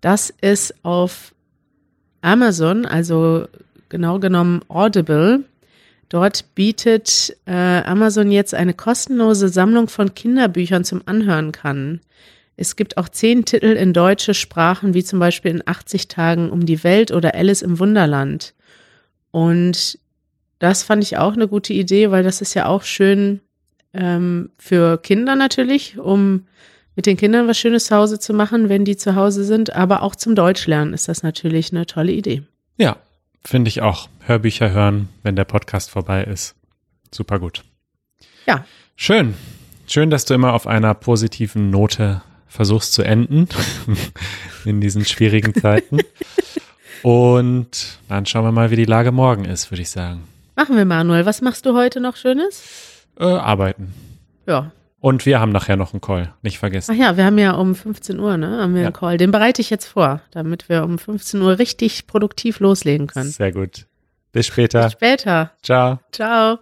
dass 0.00 0.32
es 0.40 0.74
auf 0.82 1.34
Amazon, 2.22 2.86
also 2.86 3.46
genau 3.88 4.18
genommen 4.18 4.60
Audible, 4.68 5.44
dort 6.08 6.54
bietet 6.54 7.36
äh, 7.46 7.82
Amazon 7.82 8.30
jetzt 8.30 8.54
eine 8.54 8.74
kostenlose 8.74 9.48
Sammlung 9.48 9.88
von 9.88 10.14
Kinderbüchern 10.14 10.84
zum 10.84 11.02
Anhören 11.06 11.52
kann. 11.52 12.00
Es 12.60 12.76
gibt 12.76 12.98
auch 12.98 13.08
zehn 13.08 13.46
Titel 13.46 13.72
in 13.72 13.94
deutsche 13.94 14.34
Sprachen, 14.34 14.92
wie 14.92 15.02
zum 15.02 15.18
Beispiel 15.18 15.50
in 15.50 15.62
80 15.64 16.08
Tagen 16.08 16.50
um 16.50 16.66
die 16.66 16.84
Welt 16.84 17.10
oder 17.10 17.34
Alice 17.34 17.62
im 17.62 17.78
Wunderland. 17.78 18.52
Und 19.30 19.98
das 20.58 20.82
fand 20.82 21.02
ich 21.02 21.16
auch 21.16 21.32
eine 21.32 21.48
gute 21.48 21.72
Idee, 21.72 22.10
weil 22.10 22.22
das 22.22 22.42
ist 22.42 22.52
ja 22.52 22.66
auch 22.66 22.82
schön 22.82 23.40
ähm, 23.94 24.50
für 24.58 24.98
Kinder 24.98 25.36
natürlich, 25.36 25.98
um 25.98 26.48
mit 26.96 27.06
den 27.06 27.16
Kindern 27.16 27.48
was 27.48 27.56
Schönes 27.56 27.86
zu 27.86 27.96
Hause 27.96 28.18
zu 28.18 28.34
machen, 28.34 28.68
wenn 28.68 28.84
die 28.84 28.98
zu 28.98 29.14
Hause 29.14 29.44
sind. 29.44 29.74
Aber 29.74 30.02
auch 30.02 30.14
zum 30.14 30.34
Deutschlernen 30.34 30.92
ist 30.92 31.08
das 31.08 31.22
natürlich 31.22 31.72
eine 31.72 31.86
tolle 31.86 32.12
Idee. 32.12 32.42
Ja, 32.76 32.98
finde 33.42 33.68
ich 33.68 33.80
auch. 33.80 34.10
Hörbücher 34.26 34.70
hören, 34.70 35.08
wenn 35.22 35.34
der 35.34 35.46
Podcast 35.46 35.90
vorbei 35.90 36.24
ist. 36.24 36.56
Super 37.10 37.38
gut. 37.38 37.64
Ja. 38.46 38.66
Schön. 38.96 39.32
Schön, 39.86 40.10
dass 40.10 40.26
du 40.26 40.34
immer 40.34 40.52
auf 40.52 40.66
einer 40.66 40.92
positiven 40.92 41.70
Note 41.70 42.20
versuchst 42.50 42.92
zu 42.92 43.02
enden 43.02 43.48
in 44.66 44.80
diesen 44.82 45.06
schwierigen 45.06 45.54
Zeiten. 45.54 46.00
Und 47.02 47.98
dann 48.08 48.26
schauen 48.26 48.44
wir 48.44 48.52
mal, 48.52 48.70
wie 48.70 48.76
die 48.76 48.84
Lage 48.84 49.12
morgen 49.12 49.46
ist, 49.46 49.70
würde 49.70 49.82
ich 49.82 49.90
sagen. 49.90 50.24
Machen 50.56 50.76
wir, 50.76 50.84
Manuel. 50.84 51.24
Was 51.24 51.40
machst 51.40 51.64
du 51.64 51.74
heute 51.74 52.00
noch 52.00 52.16
Schönes? 52.16 52.62
Äh, 53.18 53.24
arbeiten. 53.24 53.94
Ja. 54.46 54.72
Und 55.00 55.24
wir 55.24 55.40
haben 55.40 55.52
nachher 55.52 55.76
noch 55.78 55.94
einen 55.94 56.02
Call, 56.02 56.34
nicht 56.42 56.58
vergessen. 56.58 56.94
Ach 56.94 57.00
ja, 57.00 57.16
wir 57.16 57.24
haben 57.24 57.38
ja 57.38 57.52
um 57.52 57.74
15 57.74 58.18
Uhr, 58.20 58.36
ne? 58.36 58.60
Haben 58.60 58.74
wir 58.74 58.82
Ja. 58.82 58.88
einen 58.88 58.94
Call. 58.96 59.16
Den 59.16 59.30
bereite 59.30 59.62
ich 59.62 59.70
jetzt 59.70 59.86
vor, 59.86 60.20
damit 60.30 60.68
wir 60.68 60.84
um 60.84 60.98
15 60.98 61.40
Uhr 61.40 61.58
richtig 61.58 62.06
produktiv 62.06 62.60
loslegen 62.60 63.06
können. 63.06 63.30
Sehr 63.30 63.52
gut. 63.52 63.86
Bis 64.32 64.46
später. 64.46 64.82
Bis 64.84 64.92
später. 64.92 65.52
Ciao. 65.62 66.00
Ciao. 66.12 66.58